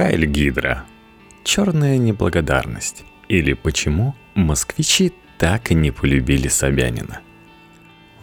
Хайль 0.00 0.24
Гидра. 0.24 0.84
Черная 1.44 1.98
неблагодарность. 1.98 3.04
Или 3.28 3.52
почему 3.52 4.14
москвичи 4.34 5.12
так 5.36 5.70
и 5.70 5.74
не 5.74 5.90
полюбили 5.90 6.48
Собянина. 6.48 7.20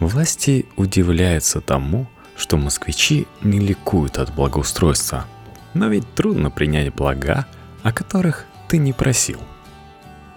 Власти 0.00 0.66
удивляются 0.74 1.60
тому, 1.60 2.08
что 2.36 2.56
москвичи 2.56 3.28
не 3.42 3.60
ликуют 3.60 4.18
от 4.18 4.34
благоустройства. 4.34 5.26
Но 5.72 5.86
ведь 5.86 6.12
трудно 6.14 6.50
принять 6.50 6.92
блага, 6.92 7.46
о 7.84 7.92
которых 7.92 8.46
ты 8.66 8.78
не 8.78 8.92
просил. 8.92 9.38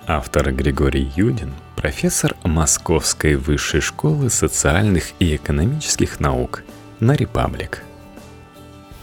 Автор 0.05 0.51
Григорий 0.51 1.11
Юдин, 1.15 1.55
профессор 1.75 2.35
Московской 2.43 3.33
высшей 3.33 3.81
школы 3.81 4.29
социальных 4.29 5.13
и 5.17 5.37
экономических 5.37 6.19
наук 6.19 6.63
на 6.99 7.13
Репаблик. 7.15 7.81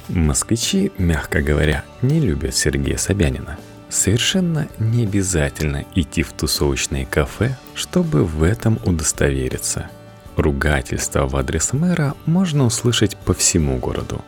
Москвичи, 0.08 0.92
мягко 0.98 1.42
говоря, 1.42 1.84
не 2.02 2.20
любят 2.20 2.54
Сергея 2.54 2.96
Собянина– 2.96 3.58
Совершенно 3.88 4.68
не 4.78 5.04
обязательно 5.04 5.84
идти 5.94 6.22
в 6.22 6.32
тусовочные 6.32 7.06
кафе, 7.06 7.56
чтобы 7.74 8.24
в 8.24 8.42
этом 8.42 8.78
удостовериться. 8.84 9.90
Ругательство 10.36 11.26
в 11.26 11.36
адрес 11.36 11.72
мэра 11.72 12.14
можно 12.26 12.64
услышать 12.64 13.16
по 13.16 13.32
всему 13.32 13.78
городу. 13.78 14.22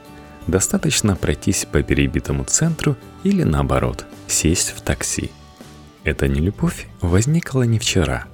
Достаточно 0.46 1.14
пройтись 1.14 1.66
по 1.70 1.82
перебитому 1.82 2.44
центру 2.44 2.96
или 3.22 3.42
наоборот, 3.42 4.06
сесть 4.26 4.74
в 4.74 4.80
такси. 4.80 5.30
Эта 6.04 6.26
нелюбовь 6.26 6.88
возникла 7.02 7.62
не 7.62 7.78
вчера. 7.78 8.24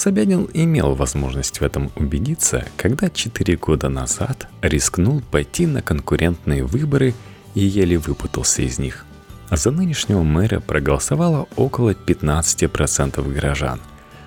Собянин 0.00 0.48
имел 0.54 0.94
возможность 0.94 1.60
в 1.60 1.62
этом 1.62 1.90
убедиться, 1.94 2.64
когда 2.78 3.10
4 3.10 3.54
года 3.58 3.90
назад 3.90 4.48
рискнул 4.62 5.20
пойти 5.20 5.66
на 5.66 5.82
конкурентные 5.82 6.64
выборы 6.64 7.12
и 7.54 7.60
еле 7.60 7.98
выпутался 7.98 8.62
из 8.62 8.78
них. 8.78 9.04
За 9.50 9.70
нынешнего 9.70 10.22
мэра 10.22 10.60
проголосовало 10.60 11.48
около 11.54 11.90
15% 11.90 13.30
горожан, 13.30 13.78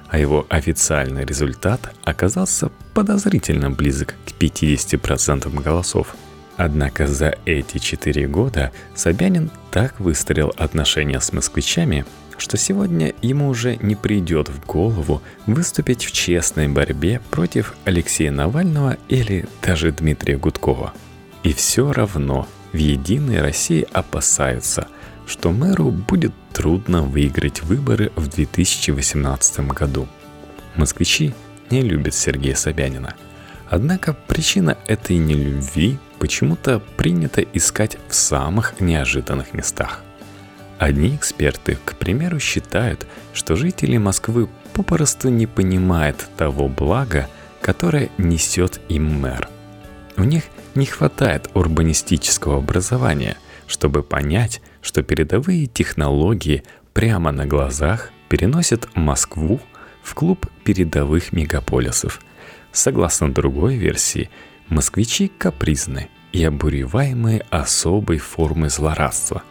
а 0.10 0.20
его 0.20 0.46
официальный 0.48 1.26
результат 1.26 1.92
оказался 2.04 2.70
подозрительно 2.94 3.72
близок 3.72 4.14
к 4.28 4.40
50% 4.40 5.60
голосов. 5.60 6.16
Однако 6.56 7.08
за 7.08 7.36
эти 7.46 7.80
четыре 7.80 8.28
года 8.28 8.72
Собянин 8.94 9.50
так 9.72 10.00
выстроил 10.00 10.54
отношения 10.56 11.20
с 11.20 11.34
москвичами, 11.34 12.06
что 12.38 12.58
сегодня 12.58 13.14
ему 13.22 13.50
уже 13.50 13.78
не 13.78 13.96
придет 13.96 14.50
в 14.50 14.66
голову 14.66 15.22
выступить 15.46 16.04
в 16.06 16.12
честной 16.12 16.68
борьбе 16.68 17.22
против 17.32 17.76
Алексея 17.86 18.32
Навального 18.32 18.98
или 19.10 19.46
даже 19.62 19.92
Дмитрия 19.92 20.38
Гудкова. 20.38 20.94
И 21.44 21.54
все 21.54 21.92
равно 21.92 22.48
в 22.72 22.78
«Единой 22.78 23.42
России» 23.42 23.88
опасаются– 23.92 24.88
что 25.26 25.52
мэру 25.52 25.92
будет 25.92 26.34
трудно 26.54 27.04
выиграть 27.04 27.64
выборы 27.64 28.12
в 28.16 28.28
2018 28.28 29.60
году. 29.70 30.08
Москвичи 30.76 31.34
не 31.70 31.82
любят 31.82 32.14
Сергея 32.14 32.56
Собянина. 32.56 33.16
Однако 33.70 34.14
причина 34.14 34.78
этой 34.88 35.18
нелюбви 35.18 35.98
почему-то 36.20 36.80
принято 36.98 37.42
искать 37.42 37.98
в 38.08 38.14
самых 38.14 38.80
неожиданных 38.80 39.54
местах. 39.54 40.04
Одни 40.84 41.16
эксперты, 41.16 41.78
к 41.86 41.96
примеру, 41.96 42.42
считают, 42.42 43.08
что 43.34 43.56
жители 43.56 43.96
Москвы 43.96 44.50
попросту 44.74 45.30
не 45.30 45.48
понимают 45.48 46.28
того 46.36 46.68
блага, 46.68 47.30
которое 47.62 48.10
несет 48.18 48.82
им 48.90 49.22
мэр. 49.22 49.48
У 50.18 50.26
них 50.26 50.44
не 50.76 50.86
хватает 50.86 51.50
урбанистического 51.54 52.58
образования, 52.58 53.38
чтобы 53.66 54.04
понять, 54.04 54.62
что 54.82 55.04
передовые 55.04 55.68
технологии 55.68 56.66
прямо 56.92 57.32
на 57.32 57.46
глазах 57.46 58.12
переносят 58.28 58.94
Москву 58.94 59.62
в 60.04 60.14
клуб 60.14 60.48
передовых 60.66 61.32
мегаполисов. 61.32 62.20
Согласно 62.74 63.34
другой 63.34 63.78
версии, 63.78 64.30
москвичи 64.68 65.30
капризны 65.30 66.10
и 66.34 66.44
обуреваемые 66.44 67.46
особой 67.52 68.18
формой 68.18 68.68
злорадства. 68.68 69.44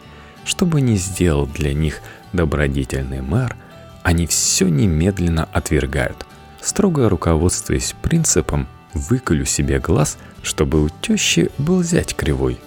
Что 0.45 0.65
бы 0.65 0.81
ни 0.81 0.95
сделал 0.95 1.47
для 1.47 1.73
них 1.73 2.01
добродетельный 2.33 3.21
мэр, 3.21 3.55
они 4.01 4.27
все 4.27 4.67
немедленно 4.67 5.47
отвергают, 5.51 6.25
строго 6.61 7.09
руководствуясь 7.09 7.95
принципом 8.01 8.67
«выколю 8.93 9.45
себе 9.45 9.79
глаз, 9.79 10.17
чтобы 10.41 10.83
у 10.83 10.89
тещи 10.89 11.49
был 11.57 11.83
зять 11.83 12.15
кривой», 12.15 12.59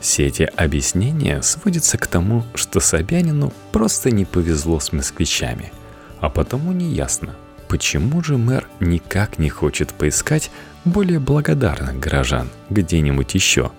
все 0.00 0.26
эти 0.26 0.42
объяснения 0.42 1.42
сводятся 1.42 1.98
к 1.98 2.06
тому, 2.06 2.44
что 2.54 2.80
Собянину 2.80 3.52
просто 3.72 4.10
не 4.10 4.24
повезло 4.24 4.78
с 4.78 4.92
москвичами, 4.92 5.72
а 6.20 6.28
потому 6.28 6.72
не 6.72 6.92
ясно, 6.92 7.34
почему 7.68 8.22
же 8.22 8.36
мэр 8.36 8.68
никак 8.78 9.38
не 9.38 9.48
хочет 9.48 9.92
поискать 9.92 10.50
более 10.84 11.18
благодарных 11.18 11.98
горожан 11.98 12.50
где-нибудь 12.70 13.34
еще. 13.34 13.72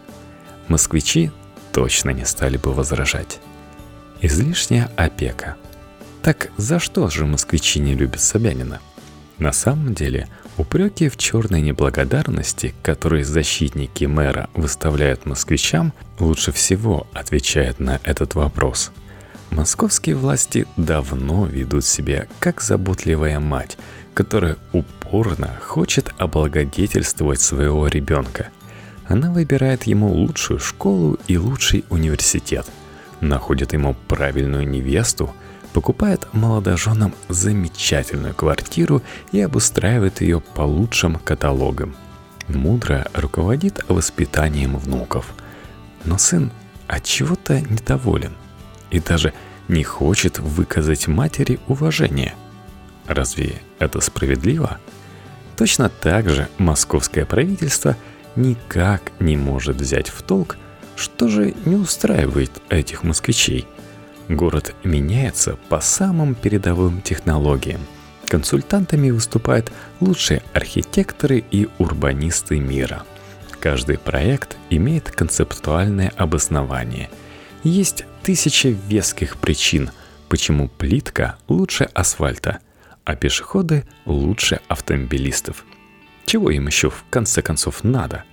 Москвичи 0.67 1.31
точно 1.77 2.09
не 2.09 2.25
стали 2.25 2.57
бы 2.57 2.73
возражать. 2.73 3.39
Излишняя 4.19 4.89
опека. 4.95 5.57
Так 6.23 6.49
за 6.57 6.79
что 6.79 7.07
же 7.07 7.27
москвичи 7.27 7.79
не 7.79 7.93
любят 7.93 8.19
Собянина? 8.19 8.79
На 9.37 9.51
самом 9.53 9.93
деле 9.93 10.27
Упреки 10.57 11.07
в 11.07 11.17
черной 11.17 11.61
неблагодарности, 11.61 12.73
которые 12.81 13.23
защитники 13.23 14.05
мэра 14.05 14.49
выставляют 14.55 15.27
москвичам, 15.27 15.93
лучше 16.17 16.51
всего 16.51 17.05
отвечают 17.13 17.79
на 17.79 17.99
этот 18.03 18.33
вопрос. 18.33 18.91
Московские 19.51 20.15
власти 20.15 20.65
давно 20.75 21.45
ведут 21.45 21.85
себя 21.85 22.25
как 22.39 22.61
заботливая 22.61 23.39
мать, 23.39 23.77
которая 24.15 24.57
упорно 24.73 25.55
хочет 25.61 26.11
облагодетельствовать 26.17 27.39
своего 27.39 27.85
ребенка. 27.85 28.49
Она 29.07 29.31
выбирает 29.31 29.83
ему 29.83 30.11
лучшую 30.11 30.59
школу 30.59 31.17
и 31.27 31.37
лучший 31.37 31.85
университет, 31.89 32.65
находит 33.21 33.73
ему 33.73 33.95
правильную 34.07 34.67
невесту– 34.67 35.33
покупает 35.77 36.27
молодоженам 36.33 37.13
замечательную 37.29 38.33
квартиру 38.33 39.03
и 39.31 39.39
обустраивает 39.41 40.21
ее 40.21 40.39
по 40.39 40.61
лучшим 40.61 41.19
каталогам. 41.23 41.95
Мудро 42.47 43.07
руководит 43.13 43.85
воспитанием 43.87 44.75
внуков. 44.77 45.35
Но 46.03 46.17
сын 46.17 46.51
от 46.87 47.03
чего-то 47.03 47.61
недоволен 47.61 48.33
и 48.89 48.99
даже 48.99 49.33
не 49.67 49.83
хочет 49.83 50.39
выказать 50.39 51.07
матери 51.07 51.59
уважение. 51.67 52.33
Разве 53.05 53.61
это 53.77 54.01
справедливо? 54.01 54.79
Точно 55.57 55.89
так 55.89 56.27
же 56.27 56.47
московское 56.57 57.25
правительство 57.25 57.95
никак 58.37 59.11
не 59.19 59.35
может 59.35 59.77
взять 59.77 60.09
в 60.09 60.21
толк, 60.21 60.57
что 60.95 61.27
же 61.27 61.53
не 61.65 61.75
устраивает 61.75 62.51
этих 62.69 63.03
москвичей– 63.03 63.67
Город 64.29 64.75
меняется 64.83 65.57
по 65.69 65.79
самым 65.79 66.35
передовым 66.35 67.01
технологиям. 67.01 67.79
Консультантами 68.27 69.09
выступают 69.09 69.71
лучшие 70.01 70.43
архитекторы 70.53 71.43
и 71.49 71.69
урбанисты 71.77 72.59
мира. 72.59 73.03
Каждый 73.61 73.97
проект 73.97 74.57
имеет 74.69 75.09
концептуальное 75.09 76.11
обоснование. 76.17 77.09
Есть 77.63 78.05
тысячи 78.21 78.77
веских 78.87 79.37
причин, 79.37 79.91
почему 80.27 80.67
плитка 80.67 81.37
лучше 81.47 81.85
асфальта, 81.93 82.59
а 83.05 83.15
пешеходы 83.15 83.85
лучше 84.05 84.59
автомобилистов. 84.67 85.63
Чего 86.27 86.51
им 86.51 86.67
еще 86.67 86.91
в 86.91 87.03
конце 87.09 87.41
концов 87.41 87.83
надо? 87.83 88.23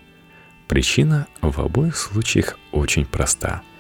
Причина 0.69 1.27
в 1.41 1.59
обоих 1.62 1.97
случаях 1.97 2.59
очень 2.72 3.06
проста– 3.06 3.62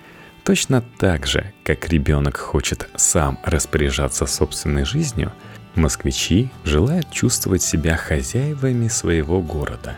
Точно 0.44 0.82
так 0.98 1.26
же, 1.26 1.54
как 1.64 1.88
ребенок 1.88 2.36
хочет 2.36 2.90
сам 2.96 3.38
распоряжаться 3.44 4.26
собственной 4.26 4.84
жизнью, 4.84 5.32
москвичи 5.74 6.50
желают 6.64 7.10
чувствовать 7.10 7.62
себя 7.62 7.96
хозяевами 7.96 8.88
своего 8.88 9.40
города. 9.40 9.96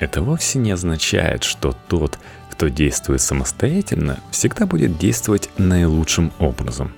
Это 0.00 0.22
вовсе 0.22 0.58
не 0.58 0.72
означает, 0.72 1.44
что 1.44 1.74
тот, 1.86 2.18
кто 2.50 2.66
действует 2.66 3.20
самостоятельно, 3.20 4.18
всегда 4.32 4.66
будет 4.66 4.98
действовать 4.98 5.50
наилучшим 5.56 6.32
образом. 6.40 6.92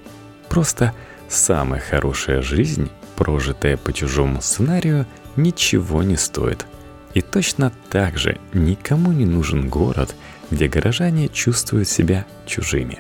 Просто 0.49 0.95
самая 1.29 1.83
хорошая 1.83 2.41
жизнь, 2.41 2.91
прожитая 3.17 3.77
по 3.77 3.93
чужому 3.93 4.41
сценарию, 4.41 5.05
ничего 5.37 6.03
не 6.03 6.17
стоит. 6.17 6.67
И 7.15 7.21
точно 7.21 7.73
так 7.91 8.19
же 8.19 8.39
никому 8.53 9.13
не 9.13 9.27
нужен 9.27 9.69
город– 9.69 10.15
где 10.51 10.69
горожане 10.69 11.29
чувствуют 11.29 11.89
себя 11.89 12.27
чужими. 12.47 12.99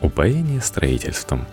Упоение 0.00 0.60
строительством. 0.60 1.46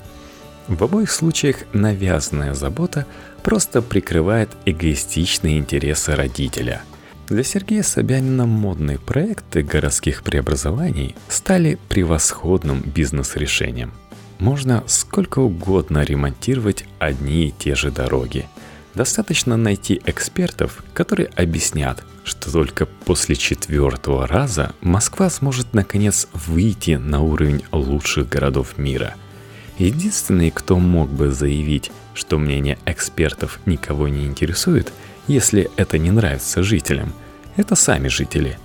В 0.67 0.83
обоих 0.83 1.11
случаях 1.11 1.57
навязанная 1.73 2.53
забота 2.53 3.05
просто 3.43 3.81
прикрывает 3.81 4.49
эгоистичные 4.65 5.57
интересы 5.57 6.15
родителя. 6.15 6.81
Для 7.27 7.43
Сергея 7.43 7.81
Собянина 7.81 8.45
модные 8.45 8.99
проекты 8.99 9.63
городских 9.63 10.23
преобразований 10.23 11.15
стали 11.29 11.79
превосходным 11.87 12.81
бизнес-решением. 12.81 13.93
Можно 14.39 14.83
сколько 14.87 15.39
угодно 15.39 16.03
ремонтировать 16.03 16.85
одни 16.99 17.47
и 17.47 17.51
те 17.51 17.75
же 17.75 17.89
дороги. 17.89 18.47
Достаточно 18.95 19.57
найти 19.57 20.01
экспертов, 20.05 20.83
которые 20.93 21.29
объяснят, 21.35 22.03
что 22.23 22.51
только 22.51 22.85
после 22.85 23.35
четвертого 23.35 24.27
раза 24.27 24.73
Москва 24.81 25.29
сможет 25.29 25.73
наконец 25.73 26.27
выйти 26.33 26.91
на 26.91 27.21
уровень 27.21 27.63
лучших 27.71 28.27
городов 28.27 28.77
мира. 28.77 29.15
Единственный, 29.77 30.51
кто 30.51 30.77
мог 30.77 31.09
бы 31.09 31.31
заявить, 31.31 31.91
что 32.13 32.37
мнение 32.37 32.77
экспертов 32.85 33.59
никого 33.65 34.07
не 34.07 34.25
интересует, 34.25 34.91
если 35.27 35.69
это 35.77 35.97
не 35.97 36.11
нравится 36.11 36.63
жителям– 36.63 37.13
это 37.57 37.75
сами 37.75 38.07
жители. 38.07 38.57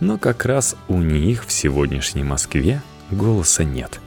Но 0.00 0.18
как 0.18 0.44
раз 0.44 0.76
у 0.88 0.98
них 0.98 1.46
в 1.46 1.52
сегодняшней 1.52 2.24
Москве 2.24 2.82
голоса 3.10 3.64
нет. 3.64 4.00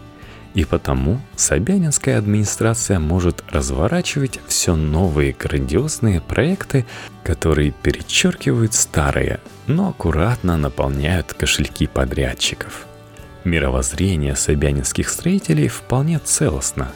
И 0.55 0.65
потому 0.65 1.21
Собянинская 1.35 2.17
администрация 2.17 2.97
может 2.97 3.43
разворачивать 3.49 4.39
все 4.47 4.75
новые 4.75 5.33
грандиозные 5.33 6.21
проекты, 6.21 6.85
которые 7.23 7.71
перечеркивают 7.71 8.73
старые, 8.73 9.39
но 9.67 9.89
аккуратно 9.89 10.57
наполняют 10.57 11.33
кошельки 11.33 11.87
подрядчиков. 11.87 12.87
Мировоззрение 13.43 14.35
собянинских 14.35 15.09
строителей 15.09 15.67
вполне 15.67 16.19
целостно. 16.19 16.91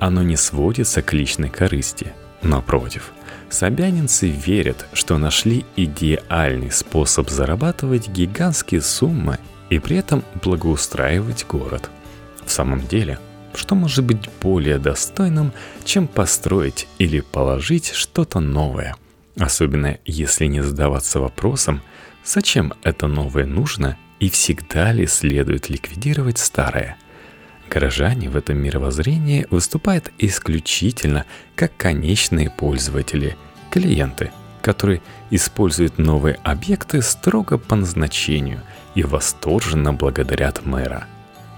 Оно 0.00 0.22
не 0.22 0.36
сводится 0.36 1.02
к 1.02 1.12
личной 1.12 1.50
корысти. 1.50 2.12
Напротив– 2.42 3.12
Собянинцы 3.52 4.28
верят, 4.28 4.86
что 4.94 5.18
нашли 5.18 5.66
идеальный 5.76 6.70
способ 6.70 7.28
зарабатывать 7.28 8.08
гигантские 8.08 8.80
суммы 8.80 9.38
и 9.68 9.78
при 9.78 9.98
этом 9.98 10.24
благоустраивать 10.42 11.44
город. 11.46 11.90
В 12.46 12.50
самом 12.50 12.86
деле, 12.86 13.18
что 13.54 13.74
может 13.74 14.04
быть 14.04 14.28
более 14.40 14.78
достойным, 14.78 15.52
чем 15.84 16.06
построить 16.08 16.88
или 16.98 17.20
положить 17.20 17.92
что-то 17.92 18.40
новое? 18.40 18.96
Особенно 19.38 19.98
если 20.04 20.46
не 20.46 20.62
задаваться 20.62 21.20
вопросом, 21.20 21.82
зачем 22.24 22.72
это 22.82 23.06
новое 23.06 23.46
нужно 23.46 23.96
и 24.20 24.28
всегда 24.30 24.92
ли 24.92 25.06
следует 25.06 25.68
ликвидировать 25.68 26.38
старое– 26.38 26.96
Горожане 27.72 28.28
в 28.28 28.36
этом 28.36 28.58
мировоззрении 28.58 29.46
выступают 29.48 30.12
исключительно 30.18 31.24
как 31.54 31.74
конечные 31.78 32.50
пользователи, 32.50 33.38
клиенты, 33.70 34.30
которые 34.60 35.00
используют 35.30 35.96
новые 35.96 36.34
объекты 36.42 37.00
строго 37.00 37.56
по 37.56 37.74
назначению 37.74 38.60
и 38.94 39.02
восторженно 39.02 39.94
благодарят 39.94 40.66
мэра. 40.66 41.06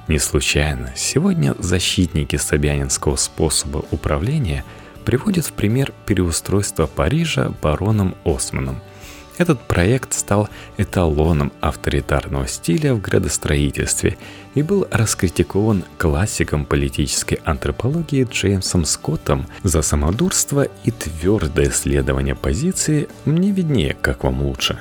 Не 0.09 0.19
случайно 0.19 0.93
сегодня 0.95 1.55
защитники 1.59 2.37
собянинского 2.37 3.17
способа 3.17 3.85
управления 3.91 4.65
приводят 5.05 5.47
в 5.47 5.53
пример 5.53 5.93
переустройство 6.07 6.87
Парижа 6.87 7.53
бароном 7.63 8.15
Османом– 8.25 8.81
этот 9.37 9.61
проект 9.67 10.13
стал 10.13 10.49
эталоном 10.77 11.53
авторитарного 11.61 12.47
стиля 12.47 12.95
в 12.95 13.01
градостроительстве 13.01 14.17
и 14.55 14.63
был 14.63 14.87
раскритикован 14.91 15.85
классиком 15.99 16.65
политической 16.65 17.41
антропологии 17.45 18.29
Джеймсом 18.31 18.85
Скоттом 18.85 19.47
за 19.65 19.83
самодурство 19.83 20.69
и 20.85 20.91
твердое 20.93 21.71
следование 21.71 22.37
позиции 22.37 23.09
«мне 23.25 23.51
виднее, 23.51 23.97
как 24.01 24.23
вам 24.23 24.43
лучше». 24.43 24.79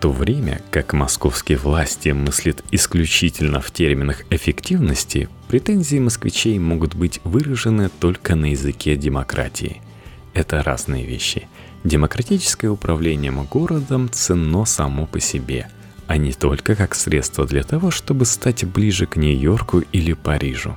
То 0.00 0.10
время 0.10 0.62
как 0.70 0.92
московские 0.92 1.58
власти 1.58 2.08
мыслят 2.08 2.64
исключительно 2.70 3.60
в 3.60 3.70
терминах 3.70 4.24
эффективности, 4.30 5.28
претензии 5.48 5.98
москвичей 5.98 6.58
могут 6.58 6.94
быть 6.94 7.20
выражены 7.24 7.90
только 8.00 8.34
на 8.34 8.52
языке 8.52 8.96
демократии. 8.96 9.82
Это 10.32 10.62
разные 10.62 11.04
вещи– 11.04 11.46
Демократическое 11.84 12.68
управление 12.68 13.32
городом 13.32 14.10
ценно 14.12 14.66
само 14.66 15.06
по 15.06 15.18
себе, 15.18 15.68
а 16.06 16.18
не 16.18 16.32
только 16.32 16.76
как 16.76 16.94
средство 16.94 17.46
для 17.46 17.62
того, 17.62 17.90
чтобы 17.90 18.26
стать 18.26 18.64
ближе 18.64 19.06
к 19.06 19.16
Нью-Йорку 19.16 19.82
или 19.92 20.12
Парижу. 20.12 20.76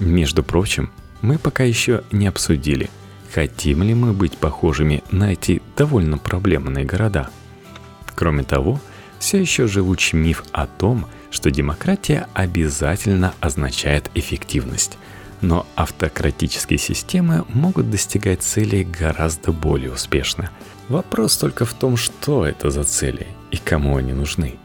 Между 0.00 0.42
прочим, 0.42 0.90
мы 1.22 1.38
пока 1.38 1.62
еще 1.62 2.02
не 2.10 2.26
обсудили, 2.26 2.90
хотим 3.32 3.84
ли 3.84 3.94
мы 3.94 4.12
быть 4.12 4.38
похожими 4.38 5.04
на 5.12 5.32
эти 5.34 5.62
довольно 5.76 6.18
проблемные 6.18 6.84
города. 6.84 7.30
Кроме 8.20 8.44
того, 8.44 8.78
все 9.18 9.38
еще 9.38 9.66
живучий 9.66 10.16
миф 10.16 10.44
о 10.52 10.66
том, 10.66 11.06
что 11.32 11.50
демократия 11.50 12.28
обязательно 12.34 13.34
означает 13.40 14.12
эффективность– 14.14 14.96
но 15.40 15.66
автократические 15.74 16.78
системы 16.78 17.44
могут 17.48 17.90
достигать 17.90 18.42
целей 18.42 18.84
гораздо 18.84 19.52
более 19.52 19.92
успешно. 19.92 20.50
Вопрос 20.88 21.36
только 21.36 21.64
в 21.64 21.72
том, 21.72 21.96
что 21.96 22.44
это 22.44 22.70
за 22.70 22.84
цели 22.84 23.26
и 23.50 23.56
кому 23.56 23.96
они 23.96 24.12
нужны. 24.12 24.56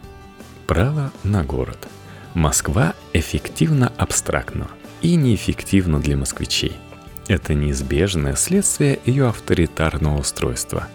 Право 0.68 1.12
на 1.24 1.44
город. 1.44 1.88
Москва 2.34 2.94
эффективно 3.14 3.94
абстрактно 3.98 4.68
и 5.02 5.16
неэффективна 5.16 6.00
для 6.00 6.18
москвичей. 6.18 6.74
Это 7.28 7.54
неизбежное 7.54 8.36
следствие 8.36 9.00
ее 9.06 9.30
авторитарного 9.30 10.20
устройства. 10.20 10.88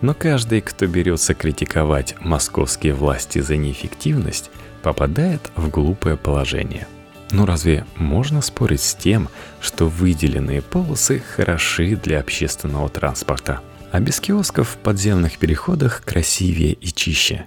Но 0.00 0.14
каждый, 0.14 0.60
кто 0.60 0.86
берется 0.86 1.34
критиковать 1.34 2.14
московские 2.20 2.94
власти 2.94 3.40
за 3.40 3.56
неэффективность, 3.56 4.50
попадает 4.82 5.50
в 5.56 5.70
глупое 5.70 6.16
положение– 6.16 6.86
но 7.34 7.46
разве 7.46 7.84
можно 7.96 8.40
спорить 8.42 8.80
с 8.80 8.94
тем, 8.94 9.28
что 9.60 9.88
выделенные 9.88 10.62
полосы 10.62 11.18
хороши 11.18 11.96
для 11.96 12.20
общественного 12.20 12.88
транспорта, 12.88 13.60
а 13.90 13.98
без 13.98 14.20
киосков 14.20 14.68
в 14.68 14.76
подземных 14.76 15.38
переходах 15.38 16.04
красивее 16.04 16.74
и 16.74 16.86
чище? 16.86 17.46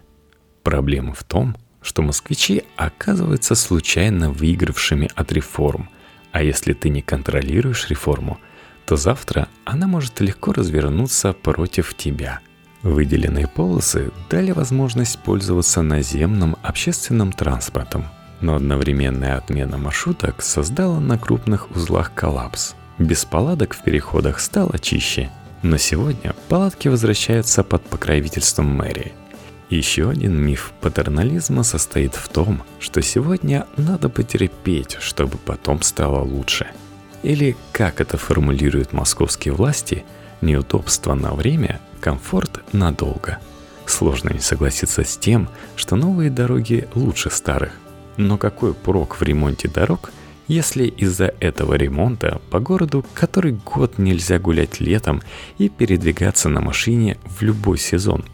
Проблема 0.62 1.14
в 1.14 1.24
том, 1.24 1.56
что 1.82 2.02
москвичи 2.02 2.64
оказываются 2.76 3.56
случайно 3.56 4.30
выигравшими 4.30 5.10
от 5.16 5.32
реформ, 5.32 5.90
а 6.34 6.44
если 6.44 6.74
ты 6.74 6.90
не 6.90 7.02
контролируешь 7.02 7.90
реформу, 7.90 8.40
то 8.88 8.96
завтра 8.96 9.48
она 9.66 9.86
может 9.86 10.20
легко 10.22 10.54
развернуться 10.54 11.34
против 11.34 11.94
тебя. 11.96 12.40
Выделенные 12.84 13.48
полосы 13.48 14.12
дали 14.30 14.52
возможность 14.52 15.20
пользоваться 15.20 15.82
наземным 15.82 16.56
общественным 16.64 17.32
транспортом– 17.32 18.06
но 18.42 18.56
одновременная 18.56 19.38
отмена 19.38 19.78
маршруток 19.78 20.42
создала 20.42 21.00
на 21.00 21.18
крупных 21.18 21.72
узлах 21.72 22.14
коллапс. 22.14 22.76
Без 22.98 23.26
палаток 23.26 23.74
в 23.74 23.84
переходах 23.84 24.40
стало 24.40 24.80
чище, 24.80 25.30
но 25.64 25.78
сегодня 25.78 26.36
палатки 26.50 26.88
возвращаются 26.88 27.64
под 27.64 27.84
покровительством 27.84 28.68
мэрии. 28.68 29.14
Еще 29.70 30.10
один 30.10 30.40
миф 30.40 30.72
патернализма 30.82 31.64
состоит 31.64 32.16
в 32.16 32.30
том, 32.30 32.64
что 32.80 33.02
сегодня 33.02 33.68
надо 33.76 34.08
потерпеть, 34.08 34.98
чтобы 35.00 35.38
потом 35.38 35.82
стало 35.82 36.24
лучше. 36.24 36.68
Или, 37.24 37.56
как 37.72 38.00
это 38.02 38.18
формулируют 38.18 38.94
московские 38.94 39.54
власти, 39.54 40.06
неудобство 40.42 41.14
на 41.14 41.34
время, 41.34 41.80
комфорт 42.00 42.62
надолго. 42.74 43.40
Сложно 43.86 44.30
не 44.30 44.40
согласиться 44.40 45.04
с 45.04 45.18
тем, 45.18 45.50
что 45.76 45.96
новые 45.96 46.30
дороги 46.30 46.88
лучше 46.94 47.30
старых, 47.30 47.72
но 48.18 48.38
какой 48.38 48.74
прок 48.74 49.16
в 49.16 49.24
ремонте 49.24 49.68
дорог, 49.68 50.12
если 50.48 50.86
из-за 50.86 51.34
этого 51.40 51.74
ремонта 51.74 52.42
по 52.50 52.60
городу 52.60 53.06
который 53.14 53.54
год 53.54 53.98
нельзя 53.98 54.40
гулять 54.40 54.80
летом 54.80 55.22
и 55.58 55.68
передвигаться 55.68 56.50
на 56.50 56.62
машине 56.62 57.18
в 57.26 57.42
любой 57.42 57.78
сезон? 57.78 58.26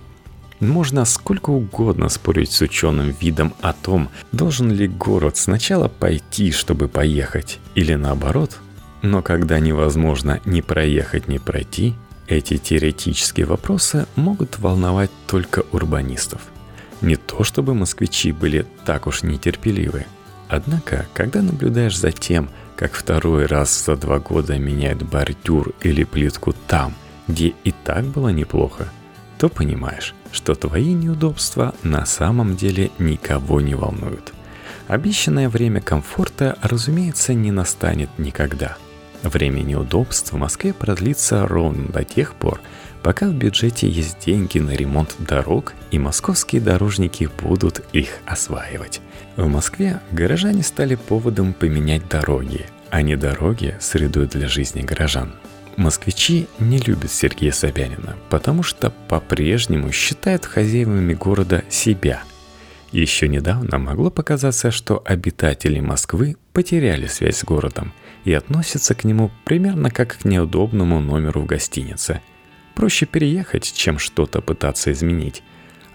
Можно 0.60 1.04
сколько 1.06 1.50
угодно 1.50 2.10
спорить 2.10 2.52
с 2.52 2.62
ученым 2.62 3.14
видом 3.20 3.54
о 3.62 3.74
том, 3.74 4.10
должен 4.32 4.72
ли 4.72 4.88
город 4.88 5.36
сначала 5.36 5.88
пойти, 5.88 6.52
чтобы 6.52 6.88
поехать, 6.88 7.60
или 7.76 7.96
наоборот. 7.96 8.60
Но 9.04 9.22
когда 9.22 9.60
невозможно 9.60 10.40
ни 10.46 10.62
проехать, 10.62 11.28
ни 11.28 11.38
пройти, 11.38 11.94
эти 12.28 12.56
теоретические 12.56 13.46
вопросы 13.46 14.08
могут 14.16 14.60
волновать 14.60 15.12
только 15.28 15.64
урбанистов. 15.74 16.42
Не 17.02 17.18
то 17.18 17.44
чтобы 17.44 17.74
москвичи 17.74 18.32
были 18.32 18.66
так 18.86 19.06
уж 19.06 19.24
нетерпеливы. 19.24 20.06
Однако, 20.48 21.06
когда 21.14 21.42
наблюдаешь 21.42 21.98
за 21.98 22.14
тем, 22.14 22.50
как 22.78 22.94
второй 22.94 23.46
раз 23.46 23.86
за 23.86 23.98
два 23.98 24.20
года 24.20 24.58
меняют 24.58 25.04
бордюр 25.04 25.74
или 25.82 26.06
плитку 26.06 26.54
там, 26.68 26.94
где 27.28 27.54
и 27.66 27.74
так 27.84 28.06
было 28.06 28.30
неплохо, 28.30 28.88
то 29.38 29.50
понимаешь, 29.50 30.16
что 30.32 30.56
твои 30.56 30.94
неудобства 30.94 31.76
на 31.84 32.06
самом 32.06 32.56
деле 32.56 32.90
никого 33.00 33.60
не 33.60 33.76
волнуют. 33.76 34.34
Обещанное 34.88 35.50
время 35.50 35.82
комфорта, 35.82 36.58
разумеется, 36.62 37.34
не 37.34 37.52
настанет 37.52 38.10
никогда. 38.18 38.78
Время 39.24 39.62
неудобств 39.62 40.34
в 40.34 40.38
Москве 40.38 40.74
продлится 40.74 41.48
ровно 41.48 41.88
до 41.88 42.04
тех 42.04 42.36
пор, 42.36 42.60
пока 43.02 43.28
в 43.28 43.34
бюджете 43.34 43.88
есть 43.88 44.26
деньги 44.26 44.60
на 44.60 44.72
ремонт 44.72 45.16
дорог 45.20 45.74
и 45.92 46.00
московские 46.00 46.62
дорожники 46.62 47.30
будут 47.42 47.82
их 47.94 48.10
осваивать. 48.26 49.02
В 49.38 49.48
Москве 49.48 50.02
горожане 50.12 50.62
стали 50.62 50.96
поводом 50.96 51.54
поменять 51.54 52.08
дороги, 52.10 52.66
а 52.90 53.02
не 53.02 53.16
дороги– 53.16 53.78
средой 53.80 54.28
для 54.28 54.50
жизни 54.50 54.82
горожан. 54.82 55.34
Москвичи 55.78 56.48
не 56.60 56.78
любят 56.78 57.12
Сергея 57.12 57.52
Собянина, 57.52 58.16
потому 58.30 58.62
что 58.62 58.92
по-прежнему 59.08 59.92
считают 59.92 60.46
хозяевами 60.46 61.14
города 61.14 61.64
себя– 61.70 62.24
еще 62.94 63.28
недавно 63.28 63.80
могло 63.80 64.12
показаться, 64.12 64.70
что 64.70 65.02
обитатели 65.04 65.80
Москвы 65.80 66.38
потеряли 66.54 67.08
связь 67.08 67.38
с 67.38 67.44
городом 67.44 67.92
и 68.26 68.34
относятся 68.34 68.96
к 68.96 69.04
нему 69.04 69.32
примерно 69.46 69.90
как 69.90 70.18
к 70.18 70.26
неудобному 70.26 71.00
номеру 71.00 71.42
в 71.42 71.46
гостинице. 71.46 72.22
Проще 72.76 73.06
переехать, 73.06 73.72
чем 73.74 74.00
что-то 74.00 74.42
пытаться 74.42 74.92
изменить. 74.92 75.44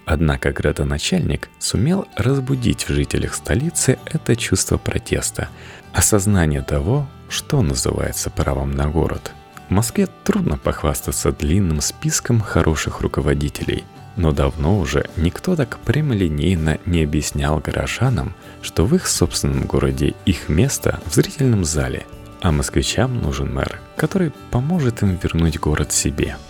Однако 0.04 0.52
градоначальник 0.52 1.48
сумел 1.58 2.06
разбудить 2.16 2.88
в 2.88 2.92
жителях 2.92 3.34
столицы 3.34 3.98
это 4.06 4.36
чувство 4.36 4.78
протеста, 4.78 5.48
осознание 5.92 6.62
того, 6.62 7.08
что 7.28 7.62
называется 7.62 8.30
правом 8.30 8.70
на 8.70 8.88
город. 8.88 9.32
В 9.68 9.72
Москве 9.72 10.08
трудно 10.24 10.56
похвастаться 10.56 11.32
длинным 11.32 11.80
списком 11.80 12.40
хороших 12.40 13.00
руководителей– 13.00 13.84
но 14.18 14.32
давно 14.32 14.78
уже 14.78 15.08
никто 15.16 15.56
так 15.56 15.78
прямолинейно 15.78 16.78
не 16.84 17.04
объяснял 17.04 17.60
горожанам, 17.60 18.34
что 18.60 18.84
в 18.84 18.94
их 18.94 19.06
собственном 19.06 19.64
городе 19.64 20.14
их 20.26 20.48
место 20.48 21.00
в 21.06 21.14
зрительном 21.14 21.64
зале, 21.64 22.04
а 22.40 22.52
москвичам 22.52 23.20
нужен 23.20 23.54
мэр, 23.54 23.80
который 23.96 24.32
поможет 24.50 25.02
им 25.02 25.18
вернуть 25.22 25.58
город 25.58 25.92
себе– 25.92 26.36